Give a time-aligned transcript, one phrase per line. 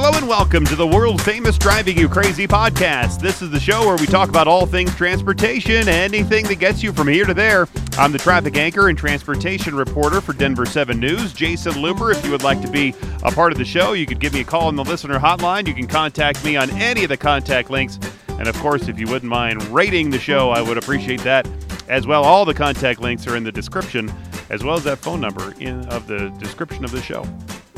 [0.00, 3.20] Hello and welcome to the world famous Driving You Crazy podcast.
[3.20, 6.92] This is the show where we talk about all things transportation, anything that gets you
[6.92, 7.66] from here to there.
[7.98, 12.14] I'm the traffic anchor and transportation reporter for Denver 7 News, Jayson Luber.
[12.14, 12.94] If you would like to be
[13.24, 15.66] a part of the show, you could give me a call on the listener hotline.
[15.66, 17.98] You can contact me on any of the contact links.
[18.28, 21.48] And of course, if you wouldn't mind rating the show, I would appreciate that
[21.88, 22.22] as well.
[22.22, 24.12] All the contact links are in the description,
[24.48, 27.26] as well as that phone number in of the description of the show.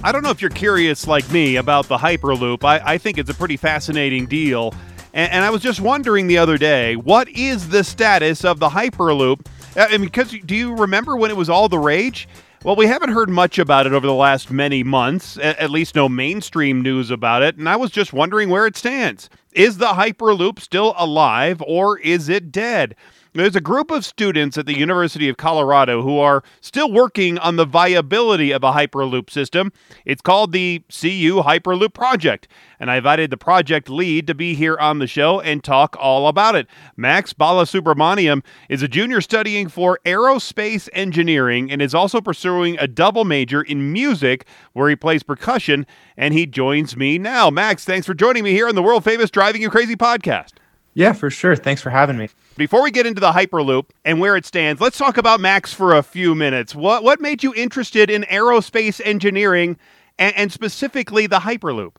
[0.02, 2.64] I don't know if you're curious like me about the Hyperloop.
[2.64, 4.72] I, I think it's a pretty fascinating deal.
[5.12, 8.70] And, and, I was just wondering the other day, what is the status of the
[8.70, 9.44] Hyperloop?
[9.76, 12.28] Uh, I mean, because do you remember when it was all the rage?
[12.64, 16.08] Well, we haven't heard much about it over the last many months, at least no
[16.08, 17.58] mainstream news about it.
[17.58, 19.28] And I was just wondering where it stands.
[19.52, 22.96] Is the Hyperloop still alive or is it dead?
[23.32, 27.54] There's a group of students at the University of Colorado who are still working on
[27.54, 29.72] the viability of a Hyperloop system.
[30.04, 32.48] It's called the CU Hyperloop Project,
[32.80, 36.26] and I invited the project lead to be here on the show and talk all
[36.26, 36.66] about it.
[36.96, 43.24] Max Balasubramaniam is a junior studying for aerospace engineering and is also pursuing a double
[43.24, 45.86] major in music where he plays percussion,
[46.16, 47.48] and he joins me now.
[47.48, 50.54] Max, thanks for joining me here on the world famous Driving You Crazy podcast.
[50.94, 51.54] Yeah, for sure.
[51.56, 52.28] Thanks for having me.
[52.56, 55.94] Before we get into the Hyperloop and where it stands, let's talk about Max for
[55.94, 56.74] a few minutes.
[56.74, 59.76] What what made you interested in aerospace engineering
[60.18, 61.96] and, and specifically the Hyperloop?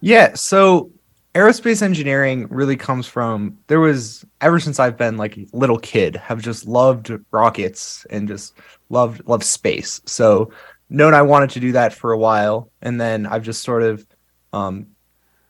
[0.00, 0.90] Yeah, so
[1.34, 6.16] aerospace engineering really comes from there was ever since I've been like a little kid,
[6.16, 8.54] have just loved rockets and just
[8.88, 10.00] loved loved space.
[10.06, 10.52] So
[10.88, 14.06] known I wanted to do that for a while, and then I've just sort of
[14.52, 14.86] um,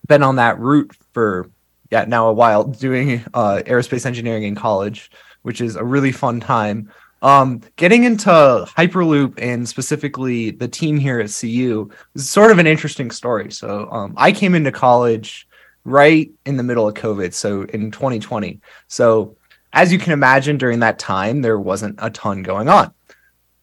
[0.08, 1.50] been on that route for
[1.96, 5.10] yeah now a while doing uh, aerospace engineering in college,
[5.42, 6.90] which is a really fun time.
[7.22, 12.66] Um, getting into Hyperloop and specifically the team here at CU is sort of an
[12.66, 13.50] interesting story.
[13.50, 15.48] So um, I came into college
[15.84, 18.60] right in the middle of COVID, so in 2020.
[18.88, 19.36] So
[19.72, 22.92] as you can imagine, during that time there wasn't a ton going on.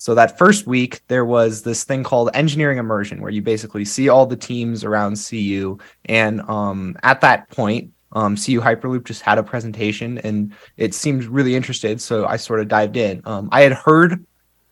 [0.04, 4.10] So that first week, there was this thing called engineering immersion, where you basically see
[4.10, 5.78] all the teams around CU.
[6.04, 11.26] And um, at that point, um, CU Hyperloop just had a presentation and it seemed
[11.26, 12.00] really interested.
[12.00, 13.22] So I sort of dived in.
[13.26, 14.26] Um, I had heard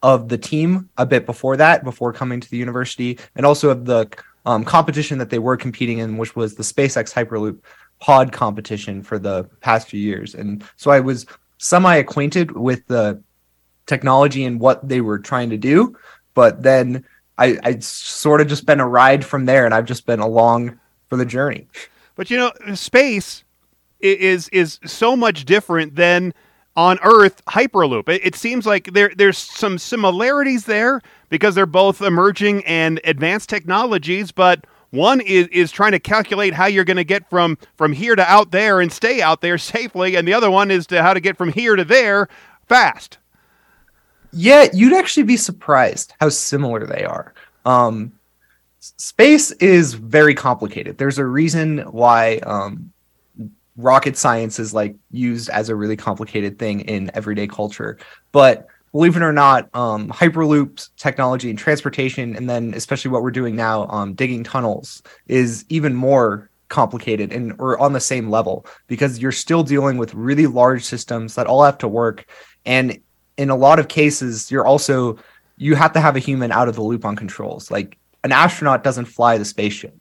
[0.03, 3.85] of the team a bit before that, before coming to the university, and also of
[3.85, 4.09] the
[4.45, 7.59] um, competition that they were competing in, which was the SpaceX Hyperloop
[7.99, 10.33] pod competition for the past few years.
[10.33, 11.25] And so I was
[11.59, 13.21] semi acquainted with the
[13.85, 15.95] technology and what they were trying to do.
[16.33, 17.05] But then
[17.37, 20.79] I, I sort of just been a ride from there, and I've just been along
[21.09, 21.67] for the journey.
[22.15, 23.43] But you know, space
[23.99, 26.33] is is so much different than
[26.75, 28.07] on Earth Hyperloop.
[28.09, 33.49] It, it, seems like there there's some similarities there because they're both emerging and advanced
[33.49, 37.93] technologies, but one is, is trying to calculate how you're going to get from from
[37.93, 41.01] here to out there and stay out there safely, and the other one is to
[41.01, 42.27] how to get from here to there
[42.67, 43.17] fast.
[44.33, 47.33] Yeah, you'd actually be surprised how similar they are.
[47.65, 48.13] Um,
[48.81, 50.97] space is very complicated.
[50.97, 52.91] There's a reason why um,
[53.77, 57.97] rocket science is like used as a really complicated thing in everyday culture.
[58.31, 63.31] But believe it or not, um, hyperloops technology and transportation, and then especially what we're
[63.31, 68.65] doing now, um, digging tunnels, is even more complicated and or on the same level
[68.87, 72.25] because you're still dealing with really large systems that all have to work
[72.65, 72.97] and
[73.35, 75.19] in a lot of cases you're also
[75.57, 78.83] you have to have a human out of the loop on controls like an astronaut
[78.83, 79.95] doesn't fly the spaceship.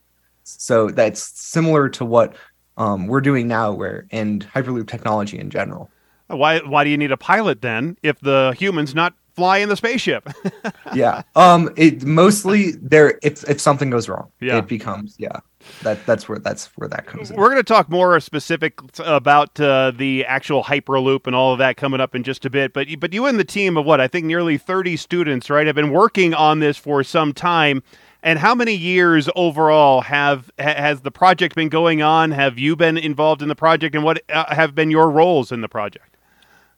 [0.44, 2.34] So that's similar to what
[2.76, 5.90] um, we're doing now, where and Hyperloop technology in general.
[6.28, 9.76] Why why do you need a pilot then if the humans not fly in the
[9.76, 10.28] spaceship?
[10.94, 11.22] yeah.
[11.36, 11.70] Um.
[11.76, 14.58] It mostly there if if something goes wrong, yeah.
[14.58, 15.40] it becomes yeah.
[15.82, 17.36] That that's where that's where that comes in.
[17.36, 21.76] We're going to talk more specific about uh, the actual hyperloop and all of that
[21.76, 22.72] coming up in just a bit.
[22.72, 25.76] But but you and the team of what I think nearly thirty students, right, have
[25.76, 27.82] been working on this for some time.
[28.22, 32.30] And how many years overall have has the project been going on?
[32.32, 35.62] Have you been involved in the project, and what uh, have been your roles in
[35.62, 36.16] the project?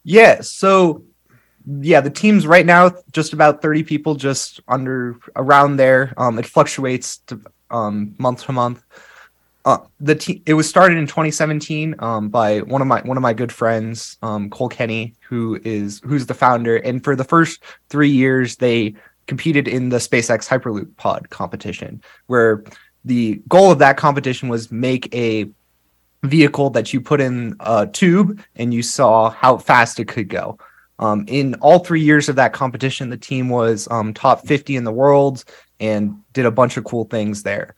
[0.04, 1.02] Yeah, so
[1.80, 6.14] yeah, the team's right now just about thirty people, just under around there.
[6.16, 7.40] Um, it fluctuates to,
[7.70, 8.84] um, month to month.
[9.64, 13.22] Uh, the te- it was started in 2017 um, by one of my one of
[13.22, 16.76] my good friends, um, Cole Kenny, who is who's the founder.
[16.76, 18.94] And for the first three years, they
[19.26, 22.64] competed in the SpaceX Hyperloop pod competition, where
[23.04, 25.50] the goal of that competition was make a
[26.22, 30.58] vehicle that you put in a tube and you saw how fast it could go.
[30.98, 34.84] Um, in all three years of that competition, the team was um, top 50 in
[34.84, 35.44] the world
[35.80, 37.74] and did a bunch of cool things there.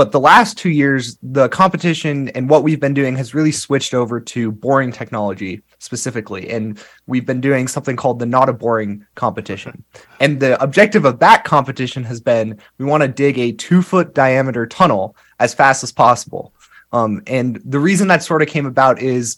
[0.00, 3.92] But the last two years, the competition and what we've been doing has really switched
[3.92, 6.48] over to boring technology specifically.
[6.48, 9.84] And we've been doing something called the Not a Boring competition.
[10.18, 14.14] And the objective of that competition has been we want to dig a two foot
[14.14, 16.54] diameter tunnel as fast as possible.
[16.94, 19.36] Um, and the reason that sort of came about is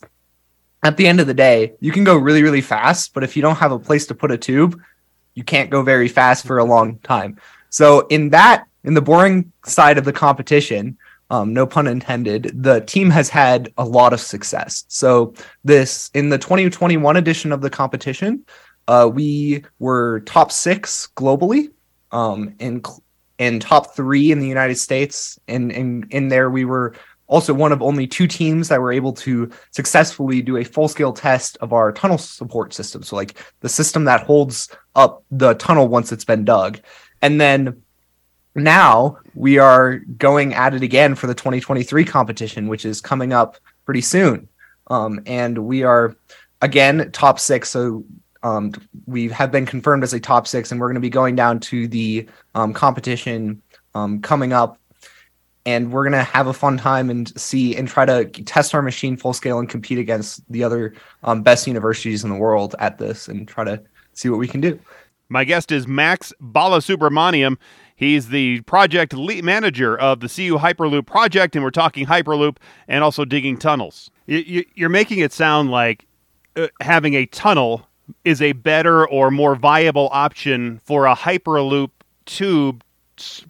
[0.84, 3.42] at the end of the day, you can go really, really fast, but if you
[3.42, 4.80] don't have a place to put a tube,
[5.34, 7.40] you can't go very fast for a long time.
[7.68, 10.96] So in that, in the boring side of the competition,
[11.30, 14.84] um, no pun intended, the team has had a lot of success.
[14.88, 15.34] So
[15.64, 18.44] this in the 2021 edition of the competition,
[18.88, 21.70] uh, we were top six globally,
[22.10, 22.82] um, in
[23.38, 26.94] in top three in the United States, and in in there we were
[27.28, 31.12] also one of only two teams that were able to successfully do a full scale
[31.12, 33.02] test of our tunnel support system.
[33.02, 36.80] So, like the system that holds up the tunnel once it's been dug.
[37.22, 37.81] And then
[38.54, 43.56] now we are going at it again for the 2023 competition, which is coming up
[43.84, 44.48] pretty soon.
[44.88, 46.16] Um, and we are
[46.60, 47.70] again top six.
[47.70, 48.04] So
[48.42, 48.72] um,
[49.06, 51.60] we have been confirmed as a top six, and we're going to be going down
[51.60, 53.62] to the um, competition
[53.94, 54.78] um, coming up
[55.64, 59.16] and we're gonna have a fun time and see and try to test our machine
[59.16, 63.28] full scale and compete against the other um, best universities in the world at this
[63.28, 63.80] and try to
[64.12, 64.78] see what we can do.
[65.28, 67.56] My guest is Max Balasubramaniam.
[68.02, 72.56] He's the project lead manager of the CU Hyperloop project, and we're talking Hyperloop
[72.88, 74.10] and also digging tunnels.
[74.26, 76.06] You're making it sound like
[76.56, 77.88] uh, having a tunnel
[78.24, 81.90] is a better or more viable option for a Hyperloop
[82.24, 82.82] tube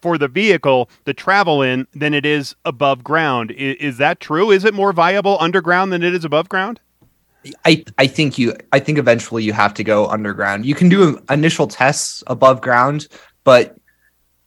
[0.01, 3.53] for the vehicle to travel in than it is above ground.
[3.53, 4.51] Is, is, that true?
[4.51, 6.81] Is it more viable underground than it is above ground?
[7.65, 10.65] I I think you I think eventually you have to go underground.
[10.65, 13.09] You can do initial tests above ground,
[13.43, 13.77] but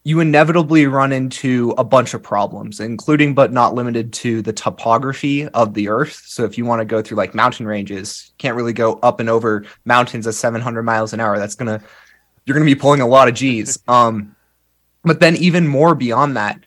[0.08, 5.48] you inevitably run into a bunch of problems, including but not limited to the topography
[5.48, 6.22] of the earth.
[6.28, 9.20] So if you want to go through like mountain ranges, you can't really go up
[9.20, 11.40] and over mountains at 700 miles an hour.
[11.40, 11.82] That's gonna
[12.46, 13.80] you're gonna be pulling a lot of G's.
[13.88, 14.36] Um,
[15.04, 16.60] but then, even more beyond that,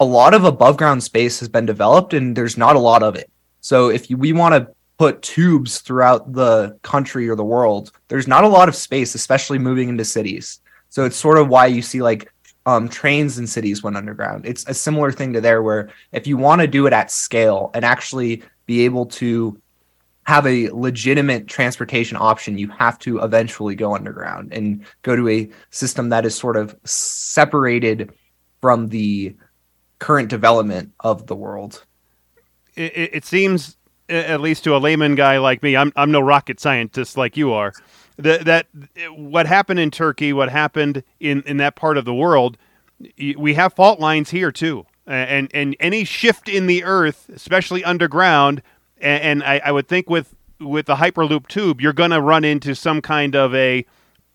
[0.00, 3.14] a lot of above ground space has been developed and there's not a lot of
[3.14, 3.30] it.
[3.60, 8.26] So, if you, we want to put tubes throughout the country or the world, there's
[8.26, 10.60] not a lot of space, especially moving into cities.
[10.88, 12.32] So, it's sort of why you see like
[12.68, 14.44] um, trains in cities went underground.
[14.44, 17.70] It's a similar thing to there, where if you want to do it at scale
[17.72, 19.58] and actually be able to
[20.24, 25.48] have a legitimate transportation option, you have to eventually go underground and go to a
[25.70, 28.12] system that is sort of separated
[28.60, 29.34] from the
[29.98, 31.82] current development of the world.
[32.76, 33.78] It, it seems,
[34.10, 37.54] at least to a layman guy like me, I'm I'm no rocket scientist like you
[37.54, 37.72] are.
[38.18, 38.66] That that
[39.10, 42.58] what happened in Turkey, what happened in in that part of the world,
[43.36, 48.62] we have fault lines here too, and and any shift in the earth, especially underground
[49.00, 52.44] and, and I, I, would think with with the hyperloop tube, you're going to run
[52.44, 53.86] into some kind of a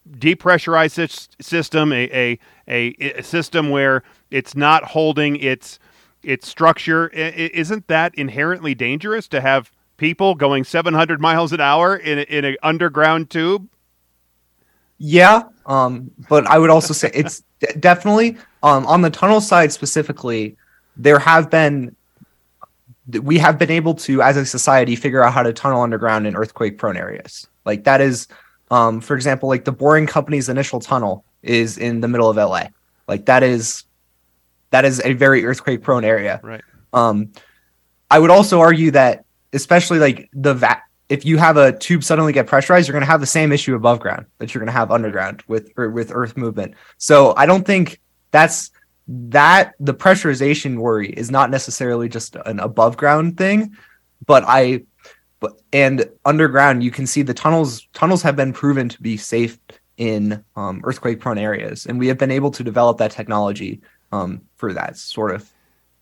[0.10, 5.80] depressurized system, a, a, a, system where it's not holding its
[6.24, 7.10] its structure.
[7.10, 12.56] Isn't that inherently dangerous to have people going 700 miles an hour in in an
[12.64, 13.68] underground tube?
[15.06, 17.44] Yeah, um, but I would also say it's
[17.82, 20.56] definitely um, on the tunnel side specifically.
[20.96, 21.94] There have been
[23.22, 26.38] we have been able to, as a society, figure out how to tunnel underground in
[26.38, 27.48] earthquake prone areas.
[27.66, 28.30] Like that is,
[28.72, 32.68] um, for example, like the Boring Company's initial tunnel is in the middle of LA.
[33.06, 33.84] Like that is,
[34.70, 36.40] that is a very earthquake prone area.
[36.42, 36.64] Right.
[36.94, 37.34] Um,
[38.10, 42.34] I would also argue that, especially like the va- if you have a tube suddenly
[42.34, 44.78] get pressurized, you're going to have the same issue above ground that you're going to
[44.78, 46.76] have underground with with earth movement.
[46.98, 48.00] So I don't think
[48.32, 48.72] that's
[49.08, 53.76] that the pressurization worry is not necessarily just an above ground thing,
[54.26, 54.84] but I
[55.40, 59.60] but and underground you can see the tunnels tunnels have been proven to be safe
[59.98, 63.82] in um, earthquake prone areas, and we have been able to develop that technology
[64.12, 65.52] um, for that sort of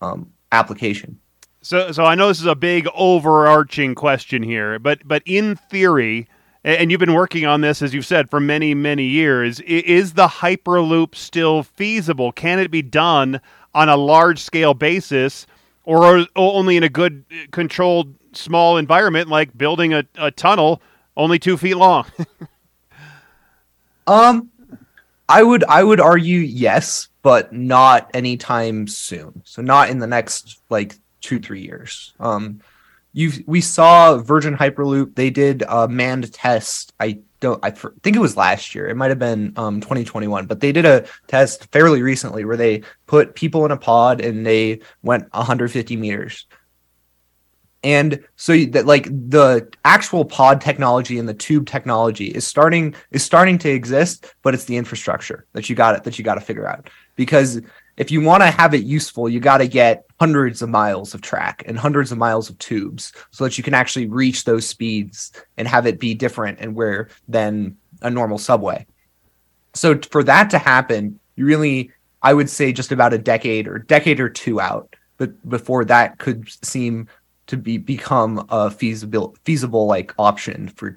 [0.02, 1.20] um, application.
[1.62, 6.28] So, so I know this is a big overarching question here, but but in theory,
[6.64, 9.60] and you've been working on this, as you've said, for many, many years.
[9.62, 12.32] Is the Hyperloop still feasible?
[12.32, 13.42] Can it be done
[13.74, 15.48] on a large scale basis
[15.84, 20.82] or only in a good, controlled, small environment like building a, a tunnel
[21.18, 22.06] only two feet long?
[24.08, 24.50] um,
[25.28, 29.42] I would I would argue yes, but not anytime soon.
[29.46, 32.14] So not in the next like two three years.
[32.20, 32.62] Um,
[33.14, 35.16] you we saw Virgin Hyperloop.
[35.16, 36.94] They did a manned test.
[37.00, 37.64] I don't.
[37.64, 38.88] I think it was last year.
[38.88, 42.84] It might have been um 2021, but they did a test fairly recently where they
[43.08, 46.46] put people in a pod and they went 150 meters.
[47.84, 53.24] And so that like the actual pod technology and the tube technology is starting is
[53.24, 56.42] starting to exist, but it's the infrastructure that you got it that you got to
[56.42, 57.60] figure out because
[58.02, 61.22] if you want to have it useful, you got to get hundreds of miles of
[61.22, 65.32] track and hundreds of miles of tubes so that you can actually reach those speeds
[65.56, 68.88] and have it be different and where than a normal subway.
[69.76, 71.92] So for that to happen, you really,
[72.24, 76.18] I would say, just about a decade or decade or two out, but before that
[76.18, 77.08] could seem
[77.46, 80.96] to be become a feasible feasible like option for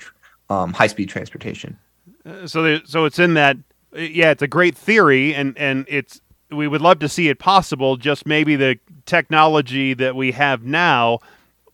[0.49, 1.77] um, high speed transportation.
[2.25, 3.59] Uh, so there, so it's in that
[3.95, 6.21] yeah, it's a great theory, and and it's
[6.55, 7.97] we would love to see it possible.
[7.97, 11.19] Just maybe the technology that we have now,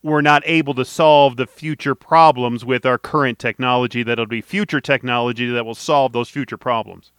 [0.03, 4.03] we're not able to solve the future problems with our current technology.
[4.03, 7.11] That'll be future technology that will solve those future problems.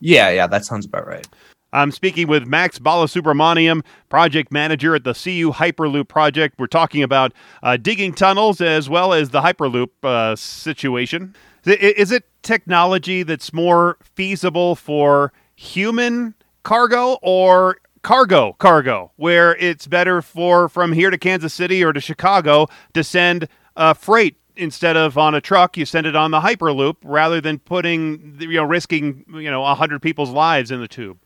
[0.00, 1.26] Yeah, yeah, that sounds about right.
[1.72, 6.58] I'm speaking with Max Balasubramaniam, project manager at the CU Hyperloop project.
[6.58, 7.32] We're talking about
[7.62, 11.34] uh, digging tunnels as well as the Hyperloop uh, situation.
[11.64, 16.34] Is it technology that's more feasible for human
[16.66, 22.00] cargo or cargo cargo, where it's better for from here to Kansas City or to
[22.00, 23.46] Chicago to send
[23.76, 27.60] uh, freight instead of on a truck, you send it on the Hyperloop rather than
[27.60, 31.18] putting you know risking you know hundred people's lives in the tube.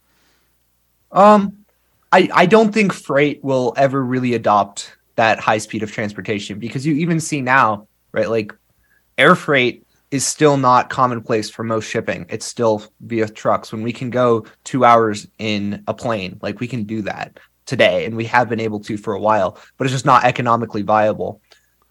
[1.10, 1.64] Um,
[2.12, 6.84] I I don't think freight will ever really adopt that high speed of transportation because
[6.84, 8.28] you even see now, right?
[8.28, 8.52] Like
[9.16, 12.26] air freight is still not commonplace for most shipping.
[12.28, 13.72] It's still via trucks.
[13.72, 18.04] When we can go two hours in a plane, like we can do that today,
[18.04, 21.40] and we have been able to for a while, but it's just not economically viable.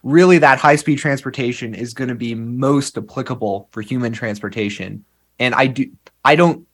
[0.02, 5.04] Really, that high speed transportation is going to be most applicable for human transportation.
[5.38, 5.90] And I do,
[6.24, 6.66] I don't,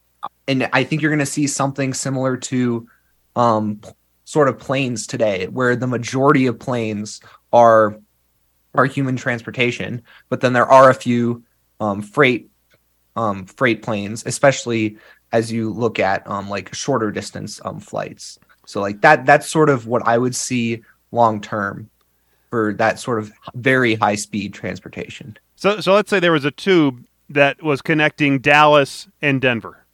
[0.48, 2.88] and I think you're going to see something similar to
[3.36, 3.80] um,
[4.24, 7.20] sort of planes today, where the majority of planes
[7.52, 7.98] are
[8.78, 11.42] are human transportation, but then there are a few
[11.80, 12.50] um, freight
[13.16, 14.98] um, freight planes, especially
[15.32, 18.38] as you look at um, like shorter distance um, flights.
[18.66, 21.88] So like that that's sort of what I would see long term
[22.50, 25.36] for that sort of very high speed transportation.
[25.56, 29.86] So so let's say there was a tube that was connecting Dallas and Denver.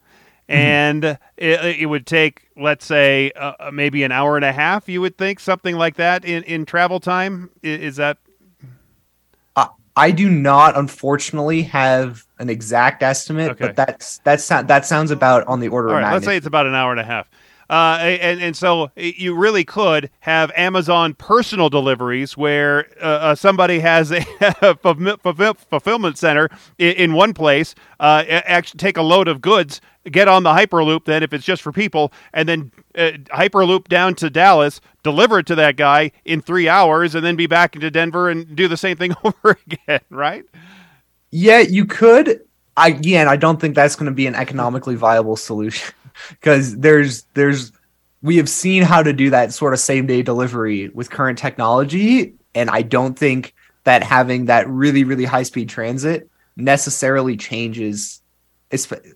[0.48, 0.60] Mm-hmm.
[0.60, 1.04] And
[1.36, 4.88] it, it, would take, let's say, uh, uh, maybe an hour and a half.
[4.88, 7.50] You would think something like that in, in travel time.
[7.62, 8.18] Is, is that
[9.96, 13.66] I do not, unfortunately, have an exact estimate, okay.
[13.66, 16.02] but that's that's that sounds about on the order All of.
[16.02, 17.28] Right, let's say it's about an hour and a half.
[17.70, 23.78] Uh, and, and so you really could have Amazon personal deliveries where uh, uh somebody
[23.78, 24.22] has a
[24.82, 30.42] fulfillment center in, in one place, uh, actually take a load of goods, get on
[30.42, 34.80] the Hyperloop, then if it's just for people, and then uh, Hyperloop down to Dallas,
[35.02, 38.56] deliver it to that guy in three hours, and then be back into Denver and
[38.56, 40.44] do the same thing over again, right?
[41.30, 42.42] Yeah, you could.
[42.76, 45.94] Again, I don't think that's going to be an economically viable solution
[46.30, 47.72] because there's there's
[48.22, 52.34] we have seen how to do that sort of same day delivery with current technology
[52.54, 53.54] and i don't think
[53.84, 58.21] that having that really really high speed transit necessarily changes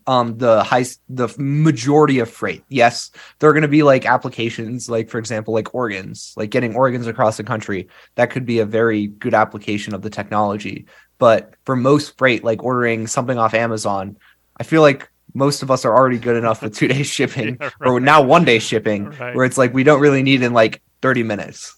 [0.07, 4.89] um the high the majority of freight yes there are going to be like applications
[4.89, 8.67] like for example like organs like getting organs across the country that could be a
[8.67, 10.87] very good application of the technology
[11.19, 14.17] but for most freight like ordering something off amazon
[14.59, 17.71] i feel like most of us are already good enough with two day shipping yeah,
[17.81, 17.89] right.
[17.89, 19.35] or now one day shipping right.
[19.35, 21.77] where it's like we don't really need in like 30 minutes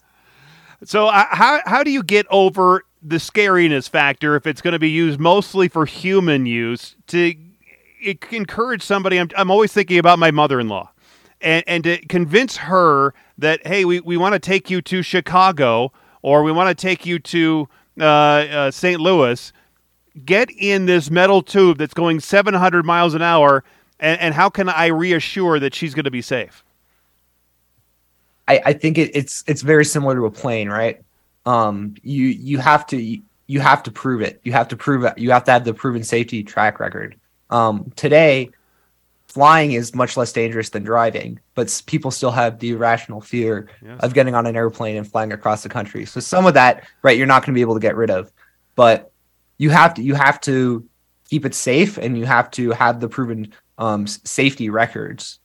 [0.84, 4.78] so uh, how, how do you get over the scariness factor if it's going to
[4.78, 7.34] be used mostly for human use to
[8.30, 10.90] encourage somebody I'm, I'm always thinking about my mother-in-law
[11.40, 15.92] and, and to convince her that hey we, we want to take you to chicago
[16.22, 17.68] or we want to take you to
[18.00, 19.52] uh, uh, st louis
[20.24, 23.64] get in this metal tube that's going 700 miles an hour,
[24.00, 26.64] and, and how can I reassure that she's going to be safe?
[28.46, 31.02] I, I think it, it's it's very similar to a plane, right?
[31.44, 34.40] Um, you you have to you have to prove it.
[34.44, 35.18] You have to prove it.
[35.18, 37.16] You have to have the proven safety track record.
[37.50, 38.50] Um, today,
[39.26, 44.00] flying is much less dangerous than driving, but people still have the irrational fear yes.
[44.00, 46.04] of getting on an airplane and flying across the country.
[46.04, 48.32] So some of that, right, you're not going to be able to get rid of.
[48.74, 49.12] But
[49.58, 50.88] you have to you have to
[51.28, 55.40] keep it safe and you have to have the proven um, safety records.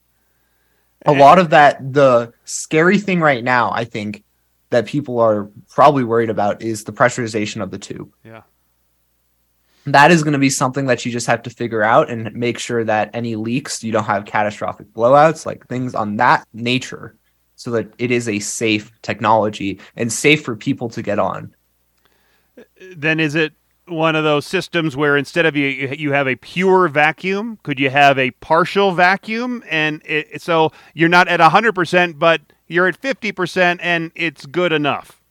[1.05, 4.23] A lot of that, the scary thing right now, I think,
[4.69, 8.13] that people are probably worried about is the pressurization of the tube.
[8.23, 8.43] Yeah.
[9.85, 12.57] That is going to be something that you just have to figure out and make
[12.57, 17.15] sure that any leaks, you don't have catastrophic blowouts, like things on that nature,
[17.55, 21.53] so that it is a safe technology and safe for people to get on.
[22.95, 23.53] Then is it
[23.87, 27.89] one of those systems where instead of you you have a pure vacuum, could you
[27.89, 33.79] have a partial vacuum and it, so you're not at 100% but you're at 50%
[33.81, 35.21] and it's good enough?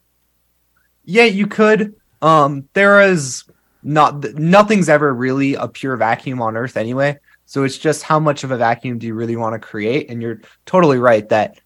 [1.04, 1.94] Yeah, you could.
[2.20, 3.44] Um there is
[3.82, 7.18] not nothing's ever really a pure vacuum on earth anyway.
[7.46, 10.22] So it's just how much of a vacuum do you really want to create and
[10.22, 11.58] you're totally right that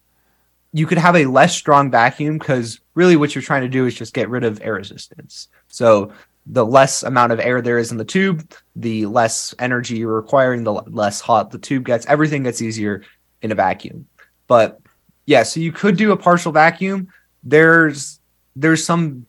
[0.73, 3.95] you could have a less strong vacuum because really what you're trying to do is
[3.95, 5.47] just get rid of air resistance.
[5.67, 6.11] So
[6.45, 10.63] the less amount of air there is in the tube, the less energy you're requiring,
[10.63, 12.05] the less hot the tube gets.
[12.05, 13.03] Everything gets easier
[13.41, 14.07] in a vacuum.
[14.47, 14.79] But
[15.25, 17.09] yeah, so you could do a partial vacuum.
[17.43, 18.19] There's
[18.55, 19.25] there's some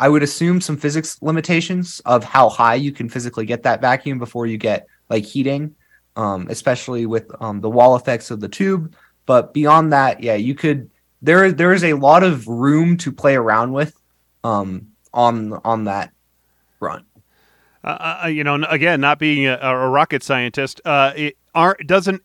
[0.00, 4.18] I would assume some physics limitations of how high you can physically get that vacuum
[4.18, 5.74] before you get like heating,
[6.16, 8.94] um, especially with um, the wall effects of the tube.
[9.26, 10.90] But beyond that, yeah, you could
[11.22, 13.98] there there is a lot of room to play around with
[14.42, 16.12] um, on on that
[16.78, 17.06] front.
[17.84, 22.22] Uh, uh, you know, again, not being a, a rocket scientist, uh, it aren't doesn't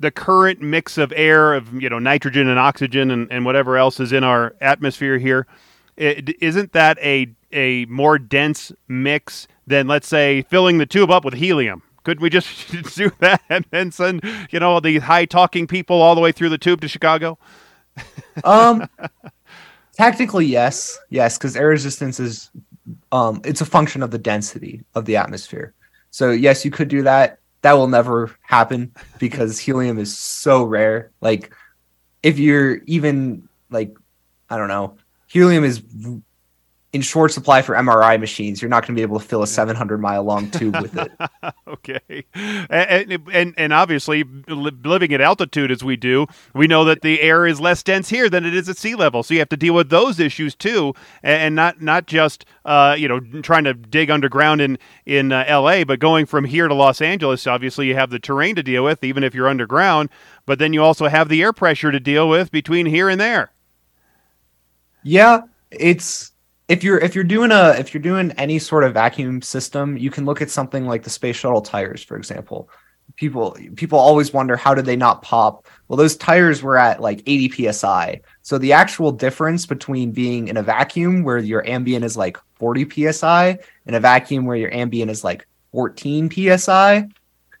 [0.00, 4.00] the current mix of air of you know nitrogen and oxygen and, and whatever else
[4.00, 5.46] is in our atmosphere here
[5.96, 11.24] it, isn't that a a more dense mix than let's say filling the tube up
[11.24, 15.66] with helium Couldn't we just do that and then send you know the high talking
[15.66, 17.38] people all the way through the tube to chicago
[18.44, 18.88] um
[19.94, 22.50] technically yes yes because air resistance is
[23.12, 25.74] um, it's a function of the density of the atmosphere.
[26.10, 27.38] So yes, you could do that.
[27.62, 31.10] That will never happen because helium is so rare.
[31.20, 31.52] Like
[32.22, 33.96] if you're even like
[34.48, 34.96] I don't know,
[35.26, 35.82] helium is
[36.96, 38.62] in short supply for MRI machines.
[38.62, 41.12] You're not going to be able to fill a 700 mile long tube with it.
[41.68, 42.24] okay,
[42.70, 47.46] and, and and obviously living at altitude as we do, we know that the air
[47.46, 49.22] is less dense here than it is at sea level.
[49.22, 53.08] So you have to deal with those issues too, and not not just uh, you
[53.08, 57.02] know trying to dig underground in in uh, L.A., but going from here to Los
[57.02, 57.46] Angeles.
[57.46, 60.08] Obviously, you have the terrain to deal with, even if you're underground.
[60.46, 63.52] But then you also have the air pressure to deal with between here and there.
[65.06, 66.32] Yeah, it's
[66.66, 70.10] if you're if you're doing a if you're doing any sort of vacuum system, you
[70.10, 72.68] can look at something like the space shuttle tires, for example.
[73.14, 75.68] People people always wonder how did they not pop?
[75.86, 78.20] Well, those tires were at like 80 psi.
[78.42, 83.12] So the actual difference between being in a vacuum where your ambient is like 40
[83.12, 87.08] psi and a vacuum where your ambient is like 14 psi,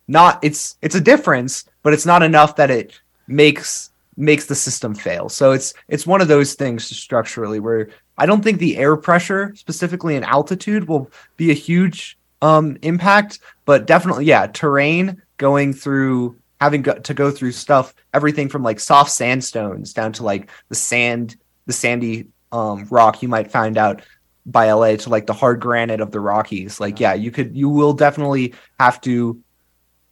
[0.08, 4.94] not it's it's a difference, but it's not enough that it makes makes the system
[4.94, 5.28] fail.
[5.28, 9.54] So it's it's one of those things structurally where I don't think the air pressure
[9.54, 16.36] specifically in altitude will be a huge um, impact, but definitely yeah, terrain going through
[16.60, 20.74] having go- to go through stuff everything from like soft sandstones down to like the
[20.74, 24.00] sand the sandy um, rock you might find out
[24.46, 26.80] by LA to like the hard granite of the Rockies.
[26.80, 29.42] Like yeah, you could you will definitely have to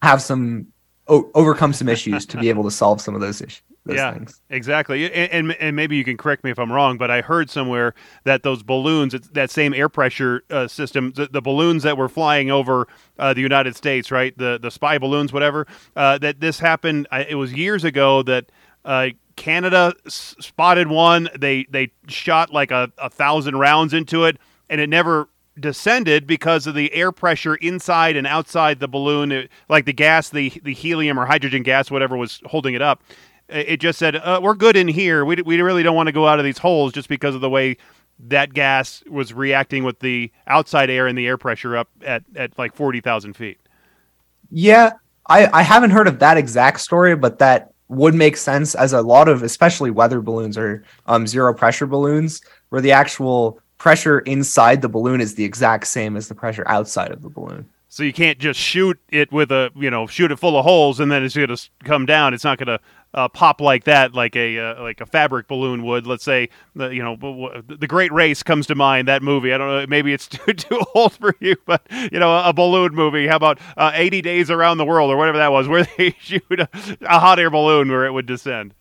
[0.03, 0.67] have some
[1.09, 4.41] o- overcome some issues to be able to solve some of those issues yeah, things.
[4.49, 5.05] exactly.
[5.13, 7.95] And, and, and maybe you can correct me if I'm wrong, but I heard somewhere
[8.25, 12.51] that those balloons, that same air pressure uh, system, the, the, balloons that were flying
[12.51, 15.67] over uh, the United States, right, the the spy balloons, whatever,
[15.97, 17.07] uh, that this happened.
[17.13, 18.47] It was years ago that.
[18.85, 21.29] Uh, Canada s- spotted one.
[21.37, 24.39] They they shot like a, a thousand rounds into it,
[24.71, 29.51] and it never descended because of the air pressure inside and outside the balloon, it,
[29.69, 33.03] like the gas, the the helium or hydrogen gas, whatever was holding it up
[33.49, 35.25] it just said uh, we're good in here.
[35.25, 37.51] We, we really don't want to go out of these holes just because of the
[37.51, 37.77] way
[38.19, 42.57] that gas was reacting with the outside air and the air pressure up at, at
[42.59, 43.59] like 40,000 feet.
[44.51, 44.93] Yeah,
[45.27, 49.03] I, I haven't heard of that exact story, but that would make sense as a
[49.03, 54.81] lot of, especially weather balloons or um, zero pressure balloons, where the actual pressure inside
[54.81, 57.69] the balloon is the exact same as the pressure outside of the balloon.
[57.89, 60.99] So you can't just shoot it with a, you know, shoot it full of holes
[60.99, 62.35] and then it's going to come down.
[62.35, 62.81] It's not going to
[63.15, 66.07] uh, pop like that, like a uh, like a fabric balloon would.
[66.07, 67.17] Let's say, the, you know,
[67.67, 69.09] the Great Race comes to mind.
[69.09, 69.53] That movie.
[69.53, 69.87] I don't know.
[69.89, 73.27] Maybe it's too too old for you, but you know, a balloon movie.
[73.27, 76.43] How about uh, 80 Days Around the World or whatever that was, where they shoot
[76.51, 76.69] a,
[77.03, 78.75] a hot air balloon where it would descend.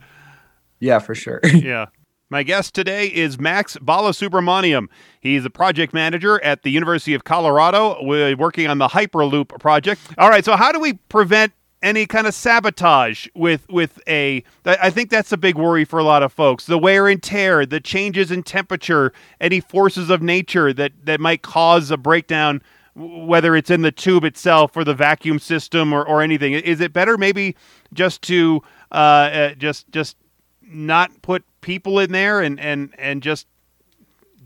[0.80, 1.40] Yeah, for sure.
[1.54, 1.86] yeah.
[2.30, 4.88] My guest today is Max Balasubramaniam.
[5.22, 10.02] He's a project manager at the University of Colorado, working on the Hyperloop project.
[10.18, 14.90] All right, so how do we prevent any kind of sabotage with with a I
[14.90, 16.66] think that's a big worry for a lot of folks.
[16.66, 21.44] The wear and tear, the changes in temperature, any forces of nature that that might
[21.44, 22.62] cause a breakdown
[22.96, 26.54] whether it's in the tube itself or the vacuum system or, or anything.
[26.54, 27.56] Is it better maybe
[27.92, 30.16] just to uh, uh, just just
[30.62, 33.48] not put people in there and and and just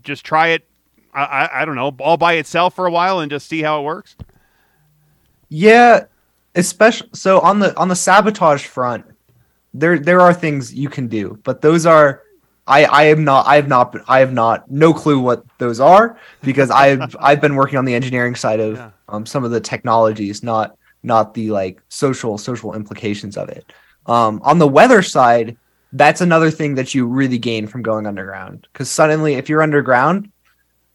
[0.02, 0.66] just try it
[1.14, 3.82] I, I don't know all by itself for a while and just see how it
[3.82, 4.16] works
[5.48, 6.04] yeah
[6.54, 9.04] especially so on the on the sabotage front
[9.74, 12.22] there there are things you can do but those are
[12.68, 16.18] I, I am not I have not I have not no clue what those are
[16.42, 18.90] because I've I've been working on the engineering side of yeah.
[19.08, 23.72] um, some of the technologies, not not the like social social implications of it.
[24.04, 25.56] Um, on the weather side,
[25.92, 30.30] that's another thing that you really gain from going underground because suddenly if you're underground,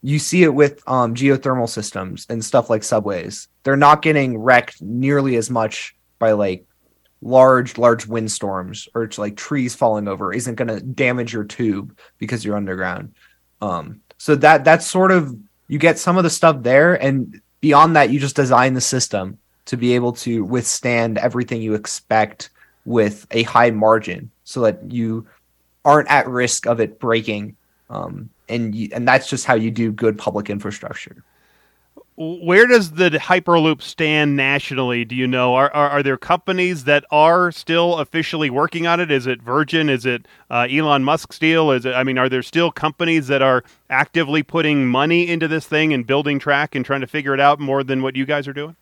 [0.04, 3.48] you see it with um, geothermal systems and stuff like subways.
[3.64, 6.66] They're not getting wrecked nearly as much by like
[7.24, 11.98] large large windstorms or it's like trees falling over isn't going to damage your tube
[12.18, 13.14] because you're underground
[13.62, 15.34] um so that that's sort of
[15.70, 19.38] you get some of the stuff there and beyond that you just design the system
[19.64, 22.50] to be able to withstand everything you expect
[22.84, 25.26] with a high margin so that you
[25.86, 27.56] aren't at risk of it breaking
[27.90, 31.24] um and you, and that's just how you do good public infrastructure
[32.16, 35.04] where does the Hyperloop stand nationally?
[35.04, 35.56] Do you know?
[35.56, 39.10] Are, are, are there companies that are still officially working on it?
[39.10, 39.90] Is it Virgin?
[39.90, 41.72] Is it uh, Elon Musk's deal?
[41.72, 41.94] Is it?
[41.94, 46.06] I mean, are there still companies that are actively putting money into this thing and
[46.06, 48.76] building track and trying to figure it out more than what you guys are doing?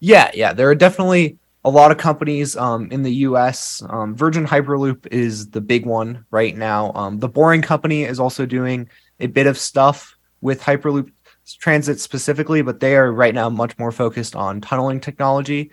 [0.00, 0.52] Yeah, yeah.
[0.52, 3.82] There are definitely a lot of companies um, in the U.S.
[3.90, 6.92] Um, Virgin Hyperloop is the big one right now.
[6.94, 8.88] Um, the Boring Company is also doing
[9.20, 11.12] a bit of stuff with Hyperloop
[11.60, 15.70] transit specifically, but they are right now much more focused on tunneling technology.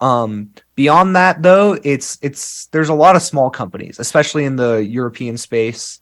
[0.00, 4.78] Um, beyond that, though, it's it's there's a lot of small companies, especially in the
[4.78, 6.00] European space,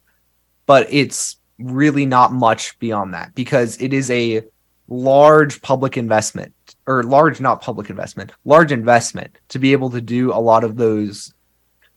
[0.64, 4.42] but it's really not much beyond that because it is a
[4.88, 6.54] large public investment
[6.86, 10.76] or large not public investment large investment to be able to do a lot of
[10.76, 11.34] those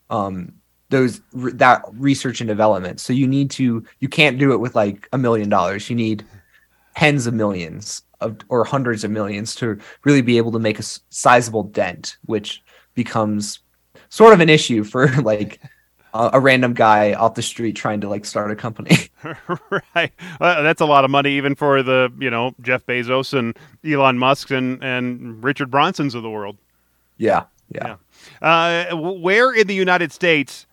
[0.10, 0.52] um
[0.90, 3.00] those that research and development.
[3.00, 5.90] So you need to you can't do it with like a million dollars.
[5.90, 6.26] You need
[6.96, 10.84] tens of millions of or hundreds of millions to really be able to make a
[11.10, 12.64] sizable dent, which
[12.96, 13.60] becomes
[14.10, 15.62] sort of an issue for like
[16.14, 18.98] a, a random guy off the street trying to like start a company.
[19.96, 23.58] right, well, that's a lot of money even for the you know Jeff Bezos and
[23.86, 26.58] Elon Musk and and Richard Bransons of the world.
[27.18, 27.98] Yeah, yeah.
[28.42, 28.90] yeah.
[28.92, 30.66] Uh, where in the United States?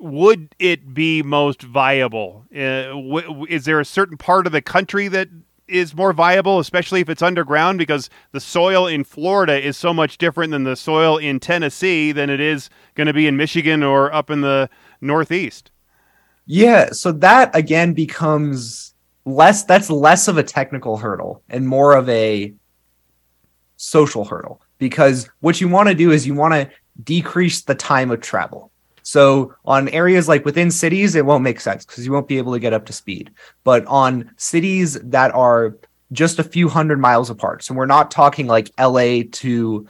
[0.00, 2.44] would it be most viable?
[2.54, 5.28] Uh, w- is there a certain part of the country that
[5.66, 10.18] is more viable, especially if it's underground, because the soil in Florida is so much
[10.18, 14.12] different than the soil in Tennessee than it is going to be in Michigan or
[14.12, 14.68] up in the
[15.00, 15.70] Northeast.
[16.46, 19.64] Yeah, so that again becomes less.
[19.64, 22.52] That's less of a technical hurdle and more of a
[23.76, 26.70] social hurdle because what you want to do is you want to
[27.02, 28.70] decrease the time of travel.
[29.02, 32.54] So on areas like within cities, it won't make sense because you won't be able
[32.54, 33.30] to get up to speed.
[33.62, 35.76] But on cities that are
[36.12, 39.86] just a few hundred miles apart, so we're not talking like LA to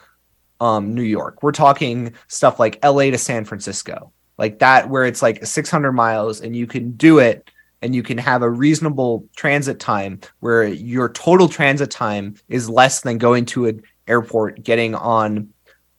[0.61, 1.43] um, New York.
[1.43, 6.41] We're talking stuff like LA to San Francisco, like that, where it's like 600 miles
[6.41, 7.49] and you can do it
[7.83, 13.03] and you can have a reasonable transit time where your total transit time is less
[13.03, 15.51] than going to an airport, getting on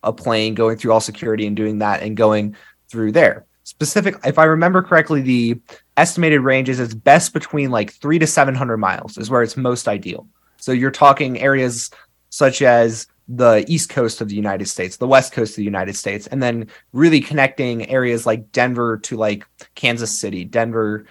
[0.02, 2.56] a plane, going through all security and doing that and going
[2.90, 3.46] through there.
[3.64, 5.60] Specific, if I remember correctly, the
[5.98, 9.88] estimated range is it's best between like three to 700 miles is where it's most
[9.88, 10.28] ideal.
[10.58, 11.90] So you're talking areas
[12.30, 15.96] such as the east coast of the United States, the west coast of the United
[15.96, 21.06] States, and then really connecting areas like Denver to like Kansas City, Denver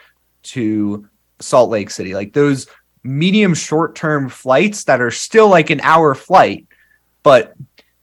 [0.45, 1.09] to
[1.41, 2.67] Salt Lake City, like those
[3.03, 6.67] medium short term flights that are still like an hour flight,
[7.23, 7.55] but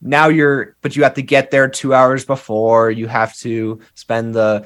[0.01, 4.33] now you're but you have to get there two hours before you have to spend
[4.33, 4.65] the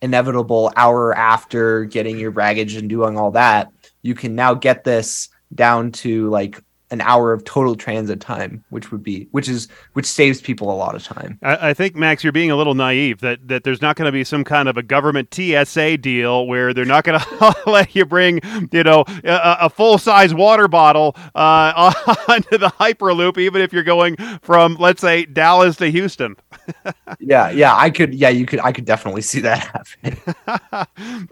[0.00, 3.70] inevitable hour after getting your baggage and doing all that.
[4.02, 8.90] You can now get this down to like an hour of total transit time, which
[8.90, 11.38] would be which is which saves people a lot of time.
[11.42, 14.12] I, I think Max, you're being a little naive that that there's not going to
[14.12, 18.04] be some kind of a government TSA deal where they're not going to let you
[18.04, 18.40] bring
[18.72, 21.92] you know a, a full size water bottle uh,
[22.28, 26.36] onto the Hyperloop, even if you're going from let's say Dallas to Houston.
[27.20, 28.14] yeah, yeah, I could.
[28.14, 28.60] Yeah, you could.
[28.60, 30.20] I could definitely see that happening.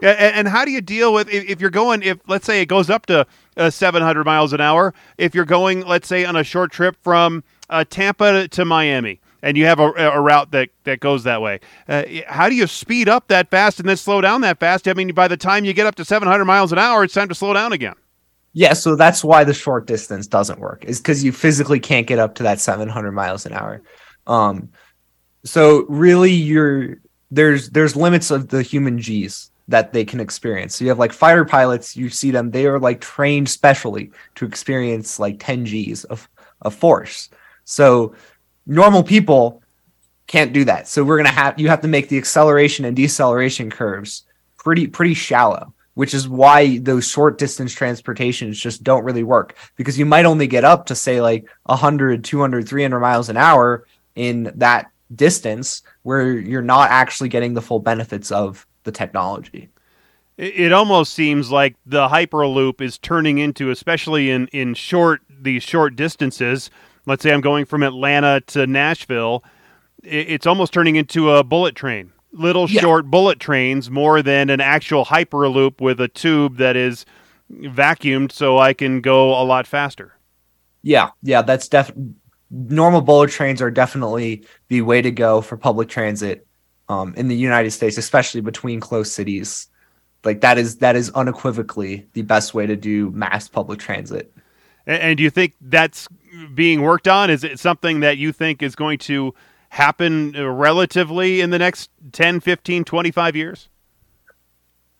[0.01, 2.03] and, and how do you deal with if, if you're going?
[2.03, 3.25] If let's say it goes up to
[3.59, 4.93] uh, 700 miles an hour.
[5.17, 9.55] If you're going, let's say, on a short trip from uh, Tampa to Miami, and
[9.57, 11.59] you have a, a route that, that goes that way.
[11.87, 14.87] Uh, how do you speed up that fast and then slow down that fast?
[14.87, 17.29] I mean, by the time you get up to 700 miles an hour, it's time
[17.29, 17.95] to slow down again.
[18.53, 20.83] Yeah, so that's why the short distance doesn't work.
[20.85, 23.81] Is because you physically can't get up to that 700 miles an hour.
[24.25, 24.69] Um,
[25.43, 26.97] so really, you're
[27.31, 30.75] there's there's limits of the human G's that they can experience.
[30.75, 34.45] So you have like fighter pilots, you see them, they are like trained specially to
[34.45, 36.27] experience like 10 G's of,
[36.61, 37.29] of force.
[37.65, 38.15] So
[38.65, 39.61] normal people
[40.25, 40.87] can't do that.
[40.87, 44.23] So we're gonna have you have to make the acceleration and deceleration curves
[44.57, 49.99] pretty pretty shallow, which is why those short distance transportations just don't really work because
[49.99, 54.51] you might only get up to say like 100, 200, 300 miles an hour in
[54.55, 59.69] that distance where you're not actually getting the full benefits of the technology.
[60.37, 65.95] It almost seems like the hyperloop is turning into, especially in in short these short
[65.95, 66.69] distances.
[67.05, 69.43] Let's say I'm going from Atlanta to Nashville.
[70.01, 72.79] It's almost turning into a bullet train, little yeah.
[72.79, 77.05] short bullet trains, more than an actual hyperloop with a tube that is
[77.51, 80.13] vacuumed, so I can go a lot faster.
[80.83, 82.13] Yeah, yeah, that's definitely
[82.51, 86.47] normal bullet trains are definitely the way to go for public transit
[86.89, 89.67] um, in the United States, especially between close cities.
[90.25, 94.33] Like that is that is unequivocally the best way to do mass public transit.
[94.85, 96.09] And, and do you think that's
[96.53, 97.29] being worked on?
[97.29, 99.33] Is it something that you think is going to
[99.69, 103.69] happen relatively in the next 10, 15, 25 years?